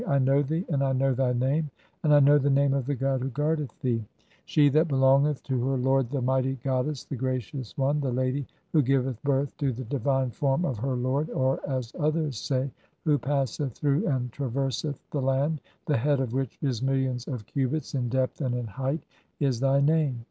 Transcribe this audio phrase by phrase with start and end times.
[0.07, 1.69] I know thee, and I know "thy name,
[2.01, 4.05] and I know the name of the god who guardeth "thee (3o).
[4.45, 8.47] 'She that belongeth to her lord, the mighty god "dess, the gracious one, the lady
[8.73, 12.71] who giveth birth to the divine "form of her lord," or as others say,
[13.05, 17.93] "who passeth through and "traverseth [the land], the head [of which] is millions of cubits
[17.93, 19.03] "in depth and in height',
[19.39, 20.19] is thy name.